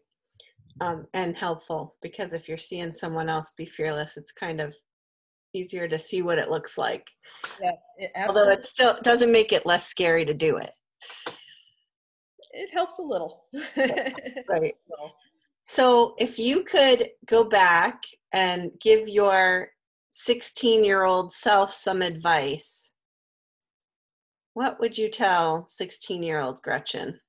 Um, 0.81 1.07
and 1.15 1.37
helpful 1.37 1.97
because 2.03 2.35
if 2.35 2.49
you're 2.49 2.59
seeing 2.59 2.93
someone 2.93 3.29
else 3.29 3.53
be 3.57 3.67
fearless, 3.67 4.17
it's 4.17 4.31
kind 4.31 4.61
of 4.61 4.77
easier 5.55 5.89
to 5.89 5.99
see 5.99 6.23
what 6.23 6.39
it 6.39 6.51
looks 6.51 6.79
like. 6.79 7.07
Yes, 7.61 7.77
it 7.97 8.13
Although 8.29 8.51
it 8.51 8.65
still 8.65 8.99
doesn't 9.03 9.33
make 9.33 9.53
it 9.53 9.67
less 9.67 9.87
scary 9.87 10.25
to 10.25 10.35
do 10.35 10.59
it. 10.59 10.71
It 12.59 12.71
helps 12.73 12.99
a 12.99 13.03
little. 13.03 13.45
right. 14.49 14.75
So 15.63 16.17
if 16.19 16.41
you 16.41 16.65
could 16.65 17.11
go 17.25 17.45
back 17.45 18.03
and 18.33 18.73
give 18.81 19.09
your 19.09 19.69
16 20.11 20.85
year 20.85 21.05
old 21.05 21.31
self 21.31 21.73
some 21.73 22.03
advice, 22.03 22.95
what 24.55 24.81
would 24.81 24.99
you 24.99 25.09
tell 25.09 25.69
16 25.69 26.21
year 26.25 26.41
old 26.41 26.61
Gretchen? 26.63 27.21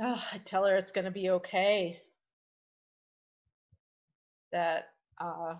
Oh, 0.00 0.22
I 0.32 0.38
tell 0.38 0.64
her 0.64 0.76
it's 0.76 0.92
going 0.92 1.04
to 1.04 1.10
be 1.10 1.30
okay. 1.30 2.00
That 4.52 4.90
uh, 5.20 5.54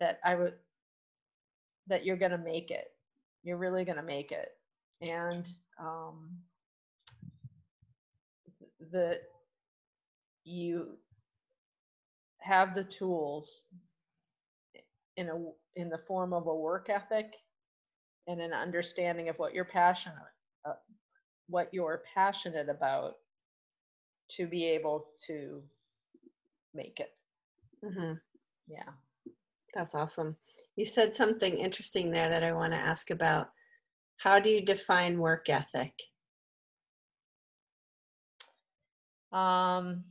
that 0.00 0.18
I 0.24 0.34
would 0.34 0.54
that 1.86 2.04
you're 2.04 2.16
going 2.16 2.32
to 2.32 2.38
make 2.38 2.72
it. 2.72 2.88
You're 3.44 3.56
really 3.56 3.84
going 3.84 3.98
to 3.98 4.02
make 4.02 4.32
it, 4.32 4.48
and 5.00 5.48
um, 5.78 6.30
that 8.92 9.20
you 10.44 10.96
have 12.40 12.74
the 12.74 12.84
tools 12.84 13.66
in 15.16 15.28
a 15.28 15.36
in 15.76 15.88
the 15.88 16.00
form 16.08 16.32
of 16.32 16.46
a 16.46 16.54
work 16.54 16.88
ethic 16.88 17.26
and 18.26 18.40
an 18.40 18.52
understanding 18.52 19.28
of 19.28 19.36
what 19.38 19.54
you're 19.54 19.64
passionate 19.64 20.16
uh, 20.64 20.72
what 21.48 21.68
you're 21.72 22.02
passionate 22.14 22.68
about 22.68 23.14
to 24.30 24.46
be 24.46 24.64
able 24.64 25.08
to 25.26 25.60
make 26.74 27.00
it. 27.00 27.10
Mm-hmm. 27.84 28.14
yeah. 28.68 28.90
That's 29.74 29.94
awesome. 29.94 30.36
You 30.76 30.84
said 30.84 31.14
something 31.14 31.58
interesting 31.58 32.10
there 32.10 32.28
that 32.28 32.42
i 32.42 32.52
want 32.52 32.72
to 32.72 32.78
ask 32.78 33.10
about 33.10 33.50
how 34.22 34.38
do 34.38 34.50
you 34.50 34.60
define 34.64 35.18
work 35.18 35.48
ethic 35.48 35.94
um, 39.32 40.04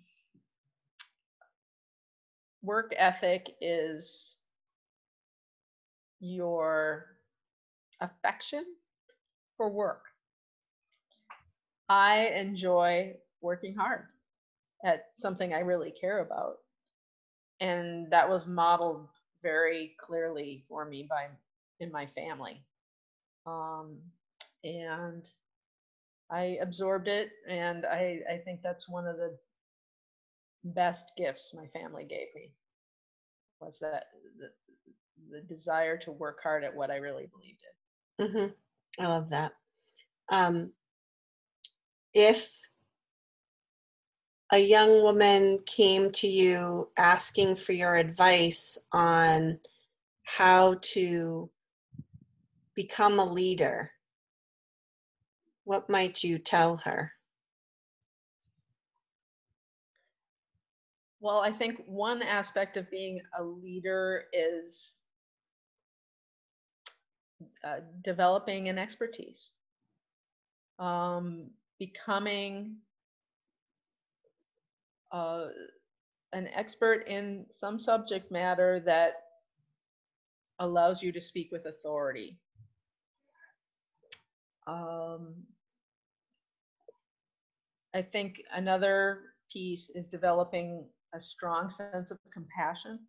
work 2.61 2.93
ethic 2.97 3.49
is 3.61 4.35
your 6.19 7.05
affection 8.01 8.65
for 9.57 9.69
work. 9.69 10.03
I 11.87 12.27
enjoy 12.35 13.15
working 13.41 13.75
hard 13.75 14.05
at 14.85 15.07
something 15.11 15.53
I 15.53 15.59
really 15.59 15.91
care 15.91 16.19
about. 16.19 16.57
And 17.59 18.09
that 18.11 18.29
was 18.29 18.47
modeled 18.47 19.07
very 19.41 19.95
clearly 19.99 20.63
for 20.69 20.85
me 20.85 21.07
by 21.09 21.27
in 21.79 21.91
my 21.91 22.05
family. 22.07 22.63
Um, 23.49 23.97
and 24.63 25.27
I 26.31 26.57
absorbed 26.61 27.07
it, 27.07 27.29
and 27.47 27.85
I, 27.85 28.19
I 28.29 28.37
think 28.37 28.61
that's 28.61 28.89
one 28.89 29.07
of 29.07 29.17
the 29.17 29.35
best 30.63 31.11
gifts 31.17 31.53
my 31.55 31.67
family 31.67 32.03
gave 32.03 32.27
me 32.35 32.51
was 33.61 33.79
that 33.79 34.05
the, 34.39 34.49
the 35.31 35.41
desire 35.41 35.97
to 35.97 36.11
work 36.11 36.39
hard 36.41 36.63
at 36.63 36.75
what 36.75 36.91
I 36.91 36.97
really 36.97 37.27
believed 37.27 37.61
in. 38.19 38.27
Mm-hmm. 38.27 39.03
I 39.03 39.07
love 39.07 39.29
that. 39.29 39.51
Um, 40.29 40.71
if 42.13 42.59
a 44.51 44.57
young 44.57 45.03
woman 45.03 45.59
came 45.65 46.11
to 46.11 46.27
you 46.27 46.89
asking 46.97 47.55
for 47.55 47.73
your 47.73 47.95
advice 47.95 48.77
on 48.91 49.59
how 50.23 50.77
to 50.81 51.49
become 52.79 53.19
a 53.19 53.25
leader, 53.25 53.91
what 55.65 55.89
might 55.89 56.23
you 56.23 56.39
tell 56.39 56.77
her? 56.77 57.11
Well, 61.19 61.39
I 61.39 61.51
think 61.51 61.83
one 61.85 62.21
aspect 62.21 62.77
of 62.77 62.89
being 62.89 63.19
a 63.37 63.43
leader 63.43 64.23
is 64.31 64.99
uh, 67.65 67.81
developing 68.01 68.69
an 68.69 68.77
expertise, 68.77 69.49
um, 70.79 71.49
becoming 71.79 72.77
uh, 75.11 75.47
an 76.31 76.47
expert 76.55 77.09
in 77.09 77.45
some 77.51 77.77
subject 77.77 78.31
matter 78.31 78.81
that 78.85 79.15
allows 80.59 81.03
you 81.03 81.11
to 81.11 81.19
speak 81.19 81.51
with 81.51 81.65
authority. 81.65 82.37
Um, 84.69 85.33
I 87.95 88.03
think 88.03 88.41
another 88.53 89.21
piece 89.51 89.89
is 89.89 90.07
developing 90.07 90.87
a 91.15 91.19
strong 91.19 91.71
sense 91.71 92.11
of 92.11 92.19
compassion 92.31 92.99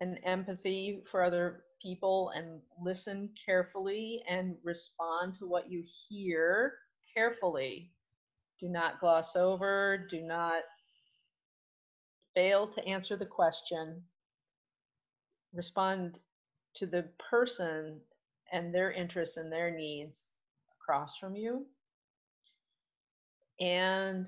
and 0.00 0.18
empathy 0.24 1.02
for 1.10 1.22
other 1.22 1.64
people 1.82 2.32
and 2.34 2.60
listen 2.80 3.30
carefully 3.44 4.22
and 4.28 4.56
respond 4.64 5.34
to 5.38 5.46
what 5.46 5.70
you 5.70 5.84
hear 6.08 6.72
carefully. 7.14 7.92
Do 8.58 8.68
not 8.68 9.00
gloss 9.00 9.36
over, 9.36 10.06
do 10.10 10.22
not 10.22 10.62
fail 12.34 12.66
to 12.68 12.84
answer 12.86 13.16
the 13.16 13.26
question. 13.26 14.02
Respond 15.52 16.18
to 16.76 16.86
the 16.86 17.04
person 17.30 18.00
and 18.50 18.74
their 18.74 18.92
interests 18.92 19.36
and 19.36 19.52
their 19.52 19.70
needs 19.70 20.30
across 20.88 21.18
from 21.18 21.36
you 21.36 21.66
and 23.60 24.26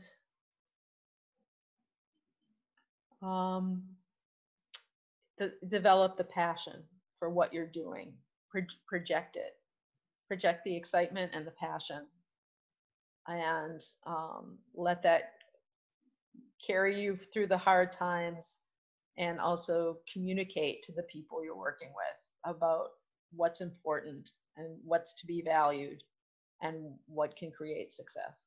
um, 3.23 3.83
the, 5.39 5.53
develop 5.69 6.17
the 6.17 6.25
passion 6.25 6.83
for 7.19 7.31
what 7.31 7.53
you're 7.53 7.67
doing. 7.67 8.13
Pro- 8.51 8.63
project 8.87 9.37
it. 9.37 9.55
Project 10.29 10.65
the 10.65 10.77
excitement 10.77 11.33
and 11.35 11.47
the 11.47 11.53
passion, 11.53 12.07
and 13.27 13.81
um, 14.07 14.59
let 14.77 15.03
that 15.03 15.33
carry 16.65 17.01
you 17.01 17.19
through 17.33 17.49
the 17.49 17.59
hard 17.59 17.93
times, 17.93 18.61
and 19.19 19.41
also 19.41 19.99
communicate 20.13 20.85
to 20.85 20.93
the 20.93 21.03
people 21.05 21.43
you're 21.43 21.57
working 21.57 21.89
with 21.89 22.55
about 22.55 22.91
what's 23.35 23.61
important 23.61 24.31
and 24.57 24.79
what's 24.85 25.15
to 25.15 25.27
be 25.27 25.43
valued 25.45 26.01
and 26.63 26.93
what 27.07 27.37
can 27.37 27.51
create 27.51 27.93
success. 27.93 28.43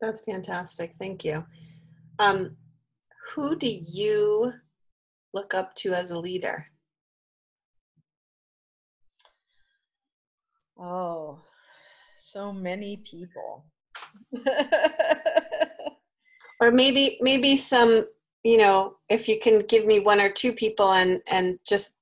That's 0.00 0.22
fantastic. 0.22 0.92
Thank 0.98 1.24
you. 1.24 1.44
Um, 2.18 2.56
who 3.34 3.56
do 3.56 3.68
you 3.68 4.52
look 5.34 5.54
up 5.54 5.74
to 5.76 5.92
as 5.92 6.10
a 6.10 6.18
leader? 6.18 6.66
Oh, 10.78 11.40
so 12.18 12.52
many 12.52 13.02
people. 13.10 13.64
or 16.60 16.70
maybe 16.70 17.18
maybe 17.20 17.56
some, 17.56 18.06
you 18.44 18.58
know, 18.58 18.94
if 19.08 19.28
you 19.28 19.40
can 19.40 19.60
give 19.66 19.84
me 19.84 19.98
one 19.98 20.20
or 20.20 20.30
two 20.30 20.52
people 20.52 20.92
and 20.92 21.20
and 21.26 21.58
just 21.66 21.96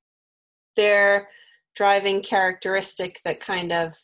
their 0.76 1.28
driving 1.74 2.22
characteristic 2.22 3.18
that 3.24 3.40
kind 3.40 3.72
of 3.72 3.94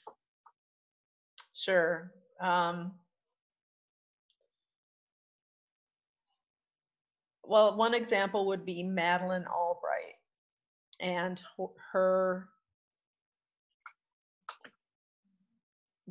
Sure. 1.63 2.11
Um, 2.41 2.93
well, 7.45 7.77
one 7.77 7.95
example 7.95 8.47
would 8.49 8.67
be 8.67 8.83
Madeleine 8.83 9.47
Albright 9.47 10.17
and 11.01 11.41
her 11.93 12.49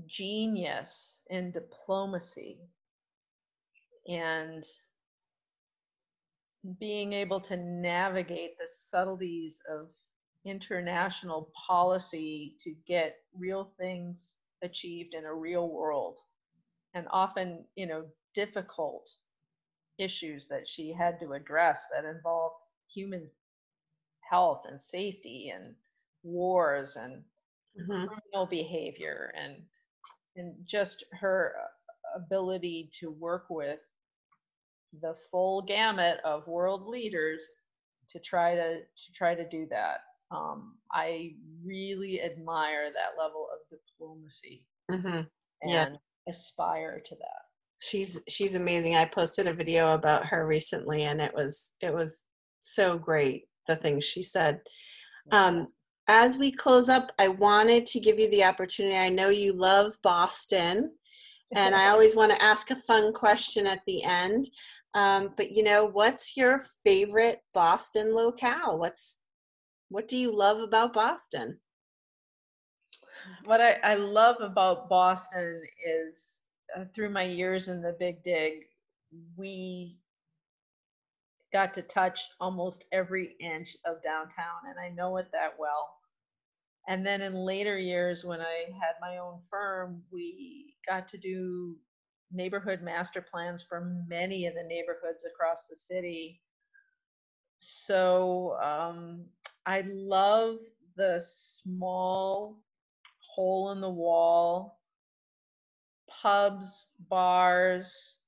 genius 0.07 1.21
in 1.29 1.51
diplomacy 1.51 2.59
and 4.07 4.63
being 6.79 7.13
able 7.13 7.39
to 7.41 7.57
navigate 7.57 8.57
the 8.57 8.67
subtleties 8.67 9.61
of 9.69 9.89
international 10.45 11.51
policy 11.67 12.55
to 12.61 12.73
get 12.87 13.17
real 13.37 13.73
things 13.77 14.37
achieved 14.63 15.13
in 15.13 15.25
a 15.25 15.33
real 15.33 15.69
world 15.69 16.17
and 16.93 17.07
often 17.11 17.65
you 17.75 17.85
know 17.87 18.05
difficult 18.33 19.09
issues 19.97 20.47
that 20.47 20.67
she 20.67 20.93
had 20.93 21.19
to 21.19 21.33
address 21.33 21.87
that 21.93 22.05
involved 22.05 22.55
human 22.93 23.29
health 24.29 24.63
and 24.67 24.79
safety 24.79 25.49
and 25.49 25.75
wars 26.23 26.95
and 26.97 27.23
Mhm. 27.75 28.07
criminal 28.07 28.45
behavior 28.47 29.31
and 29.35 29.63
and 30.35 30.55
just 30.65 31.03
her 31.11 31.55
ability 32.15 32.89
to 32.93 33.11
work 33.11 33.45
with 33.49 33.79
the 35.01 35.15
full 35.31 35.61
gamut 35.61 36.19
of 36.23 36.47
world 36.47 36.87
leaders 36.87 37.55
to 38.09 38.19
try 38.19 38.55
to 38.55 38.79
to 38.81 39.13
try 39.13 39.35
to 39.35 39.47
do 39.49 39.65
that. 39.69 40.01
Um, 40.31 40.77
I 40.93 41.33
really 41.63 42.21
admire 42.21 42.91
that 42.91 43.21
level 43.21 43.47
of 43.53 43.59
diplomacy 43.69 44.65
Mhm. 44.89 45.29
and 45.61 45.71
Yeah. 45.71 45.95
aspire 46.27 47.01
to 47.01 47.15
that. 47.15 47.45
She's 47.79 48.21
she's 48.29 48.55
amazing. 48.55 48.95
I 48.95 49.05
posted 49.05 49.47
a 49.47 49.53
video 49.53 49.93
about 49.93 50.25
her 50.27 50.45
recently 50.45 51.03
and 51.03 51.19
it 51.21 51.33
was 51.33 51.73
it 51.81 51.93
was 51.93 52.23
so 52.59 52.97
great 52.97 53.47
the 53.67 53.75
things 53.75 54.03
she 54.03 54.21
said. 54.21 54.61
Um 55.31 55.73
as 56.07 56.37
we 56.37 56.51
close 56.51 56.89
up, 56.89 57.11
I 57.19 57.27
wanted 57.29 57.85
to 57.87 57.99
give 57.99 58.19
you 58.19 58.29
the 58.31 58.43
opportunity. 58.43 58.97
I 58.97 59.09
know 59.09 59.29
you 59.29 59.53
love 59.53 59.93
Boston 60.03 60.91
and 61.53 61.75
I 61.75 61.87
always 61.91 62.15
want 62.15 62.31
to 62.31 62.41
ask 62.41 62.69
a 62.71 62.75
fun 62.75 63.13
question 63.13 63.65
at 63.65 63.81
the 63.85 64.03
end. 64.03 64.49
Um, 64.93 65.33
but 65.37 65.51
you 65.51 65.63
know, 65.63 65.85
what's 65.85 66.35
your 66.35 66.59
favorite 66.83 67.41
Boston 67.53 68.13
locale? 68.13 68.77
What's 68.77 69.21
what 69.91 70.07
do 70.07 70.15
you 70.15 70.35
love 70.35 70.59
about 70.59 70.93
Boston? 70.93 71.59
what 73.45 73.61
I, 73.61 73.73
I 73.83 73.95
love 73.95 74.37
about 74.41 74.89
Boston 74.89 75.61
is 75.85 76.41
uh, 76.75 76.85
through 76.93 77.09
my 77.09 77.23
years 77.23 77.67
in 77.67 77.81
the 77.81 77.95
Big 77.99 78.23
Dig, 78.23 78.65
we 79.35 79.97
got 81.51 81.73
to 81.73 81.81
touch 81.81 82.21
almost 82.39 82.85
every 82.91 83.35
inch 83.39 83.75
of 83.85 84.01
downtown, 84.03 84.61
and 84.69 84.79
I 84.79 84.93
know 84.95 85.17
it 85.17 85.27
that 85.33 85.53
well. 85.59 85.89
And 86.87 87.05
then 87.05 87.21
in 87.21 87.33
later 87.33 87.77
years, 87.77 88.23
when 88.23 88.41
I 88.41 88.65
had 88.71 88.95
my 89.01 89.17
own 89.17 89.39
firm, 89.49 90.01
we 90.11 90.75
got 90.87 91.07
to 91.09 91.17
do 91.17 91.75
neighborhood 92.31 92.81
master 92.81 93.21
plans 93.21 93.63
for 93.67 94.03
many 94.07 94.47
of 94.47 94.53
the 94.53 94.63
neighborhoods 94.63 95.25
across 95.25 95.67
the 95.67 95.75
city. 95.75 96.41
So 97.57 98.57
um, 98.63 99.25
I 99.65 99.83
love 99.87 100.57
the 100.95 101.19
small 101.21 102.63
hole 103.35 103.71
in 103.71 103.81
the 103.81 103.89
wall 103.89 104.79
pubs, 106.21 106.87
bars, 107.09 108.19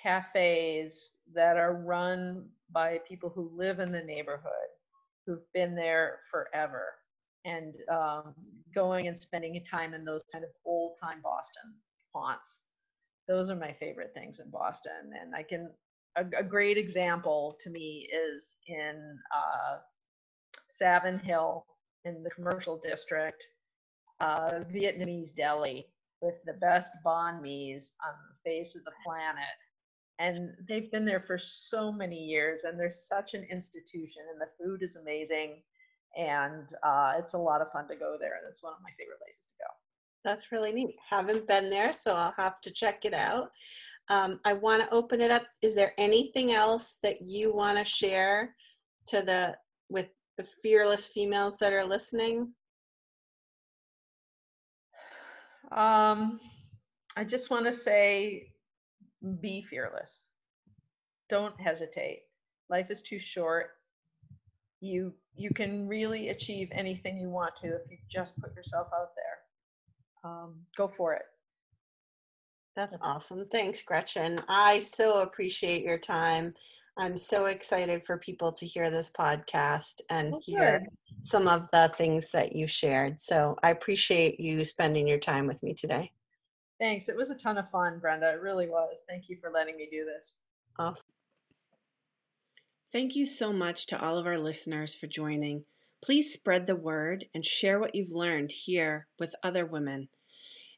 cafes 0.00 1.12
that 1.34 1.56
are 1.56 1.74
run 1.74 2.48
by 2.70 2.98
people 3.08 3.30
who 3.30 3.50
live 3.54 3.80
in 3.80 3.92
the 3.92 4.02
neighborhood, 4.02 4.70
who've 5.26 5.52
been 5.52 5.74
there 5.74 6.20
forever, 6.30 6.84
and 7.44 7.74
um, 7.90 8.34
going 8.74 9.08
and 9.08 9.18
spending 9.18 9.62
time 9.70 9.94
in 9.94 10.04
those 10.04 10.22
kind 10.32 10.44
of 10.44 10.50
old 10.64 10.98
time 11.00 11.20
Boston 11.22 11.74
haunts. 12.14 12.62
Those 13.28 13.50
are 13.50 13.56
my 13.56 13.72
favorite 13.74 14.12
things 14.14 14.40
in 14.40 14.50
Boston. 14.50 15.12
And 15.20 15.34
I 15.34 15.42
can, 15.42 15.70
a, 16.16 16.24
a 16.38 16.44
great 16.44 16.78
example 16.78 17.58
to 17.62 17.70
me 17.70 18.08
is 18.12 18.56
in 18.66 19.18
uh, 19.34 19.78
Savin 20.78 21.18
Hill 21.18 21.64
in 22.04 22.22
the 22.22 22.30
commercial 22.30 22.80
district 22.82 23.44
uh, 24.20 24.60
Vietnamese 24.72 25.34
deli 25.34 25.86
with 26.20 26.34
the 26.46 26.54
best 26.54 26.92
banh 27.04 27.42
mi's 27.42 27.92
on 28.06 28.14
the 28.28 28.50
face 28.50 28.74
of 28.76 28.84
the 28.84 28.92
planet. 29.04 29.44
And 30.18 30.50
they've 30.68 30.90
been 30.90 31.04
there 31.04 31.20
for 31.20 31.36
so 31.36 31.90
many 31.90 32.16
years, 32.16 32.60
and 32.64 32.78
they're 32.78 32.92
such 32.92 33.34
an 33.34 33.44
institution, 33.50 34.22
and 34.30 34.40
the 34.40 34.46
food 34.62 34.82
is 34.82 34.96
amazing, 34.96 35.62
and 36.16 36.68
uh, 36.84 37.14
it's 37.18 37.34
a 37.34 37.38
lot 37.38 37.60
of 37.60 37.72
fun 37.72 37.88
to 37.88 37.96
go 37.96 38.16
there. 38.20 38.34
And 38.36 38.44
it's 38.48 38.62
one 38.62 38.72
of 38.72 38.82
my 38.82 38.90
favorite 38.98 39.18
places 39.20 39.46
to 39.48 39.54
go. 39.58 39.70
That's 40.24 40.52
really 40.52 40.72
neat. 40.72 40.94
Haven't 41.10 41.48
been 41.48 41.70
there, 41.70 41.92
so 41.92 42.14
I'll 42.14 42.34
have 42.36 42.60
to 42.60 42.70
check 42.70 43.04
it 43.04 43.14
out. 43.14 43.50
Um, 44.08 44.38
I 44.44 44.52
want 44.52 44.82
to 44.82 44.94
open 44.94 45.20
it 45.20 45.32
up. 45.32 45.44
Is 45.62 45.74
there 45.74 45.92
anything 45.98 46.52
else 46.52 46.98
that 47.02 47.22
you 47.22 47.52
want 47.52 47.78
to 47.78 47.84
share 47.84 48.54
to 49.06 49.22
the 49.22 49.56
with 49.88 50.06
the 50.36 50.44
fearless 50.44 51.08
females 51.08 51.58
that 51.58 51.72
are 51.72 51.84
listening? 51.84 52.52
Um, 55.70 56.40
I 57.16 57.24
just 57.24 57.50
want 57.50 57.66
to 57.66 57.72
say 57.72 58.52
be 59.40 59.62
fearless. 59.62 60.28
Don't 61.28 61.58
hesitate. 61.60 62.22
Life 62.68 62.90
is 62.90 63.02
too 63.02 63.18
short. 63.18 63.70
You 64.80 65.14
you 65.34 65.50
can 65.54 65.88
really 65.88 66.28
achieve 66.28 66.68
anything 66.72 67.18
you 67.18 67.30
want 67.30 67.56
to 67.56 67.68
if 67.68 67.90
you 67.90 67.96
just 68.10 68.38
put 68.38 68.54
yourself 68.54 68.88
out 68.94 69.10
there. 69.16 70.30
Um, 70.30 70.56
go 70.76 70.88
for 70.88 71.14
it. 71.14 71.22
That's 72.74 72.96
awesome. 73.00 73.46
Thanks, 73.50 73.82
Gretchen. 73.82 74.38
I 74.48 74.78
so 74.78 75.20
appreciate 75.20 75.82
your 75.82 75.98
time. 75.98 76.54
I'm 76.98 77.16
so 77.16 77.46
excited 77.46 78.04
for 78.04 78.18
people 78.18 78.52
to 78.52 78.66
hear 78.66 78.90
this 78.90 79.10
podcast 79.10 80.02
and 80.10 80.34
Oh, 80.34 80.40
hear 80.42 80.80
good. 80.80 80.88
some 81.24 81.48
of 81.48 81.68
the 81.72 81.90
things 81.96 82.30
that 82.32 82.54
you 82.54 82.66
shared. 82.66 83.20
So 83.20 83.56
I 83.62 83.70
appreciate 83.70 84.38
you 84.38 84.62
spending 84.64 85.08
your 85.08 85.18
time 85.18 85.46
with 85.46 85.62
me 85.62 85.72
today. 85.74 86.12
Thanks. 86.78 87.08
It 87.08 87.16
was 87.16 87.30
a 87.30 87.34
ton 87.34 87.56
of 87.58 87.70
fun, 87.70 87.98
Brenda. 87.98 88.30
It 88.32 88.40
really 88.42 88.68
was. 88.68 88.98
Thank 89.08 89.28
you 89.28 89.38
for 89.40 89.50
letting 89.50 89.76
me 89.76 89.88
do 89.90 90.04
this. 90.04 90.36
Awesome. 90.78 91.04
Thank 92.92 93.16
you 93.16 93.24
so 93.24 93.52
much 93.54 93.86
to 93.86 94.02
all 94.04 94.18
of 94.18 94.26
our 94.26 94.38
listeners 94.38 94.94
for 94.94 95.06
joining. 95.06 95.64
Please 96.04 96.32
spread 96.32 96.66
the 96.66 96.76
word 96.76 97.24
and 97.34 97.44
share 97.44 97.78
what 97.80 97.94
you've 97.94 98.12
learned 98.12 98.50
here 98.52 99.06
with 99.18 99.34
other 99.42 99.64
women. 99.64 100.08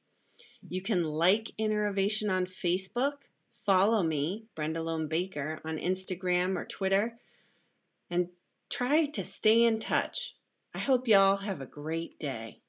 You 0.68 0.80
can 0.80 1.04
like 1.04 1.50
Innovation 1.58 2.30
on 2.30 2.46
Facebook, 2.46 3.12
follow 3.52 4.02
me, 4.02 4.46
Brenda 4.54 4.82
Lone 4.82 5.08
Baker, 5.08 5.60
on 5.64 5.76
Instagram 5.76 6.56
or 6.56 6.64
Twitter, 6.64 7.18
and 8.08 8.28
try 8.70 9.04
to 9.06 9.22
stay 9.22 9.64
in 9.64 9.80
touch. 9.80 10.36
I 10.74 10.78
hope 10.78 11.06
y'all 11.08 11.36
have 11.36 11.60
a 11.60 11.66
great 11.66 12.18
day. 12.18 12.61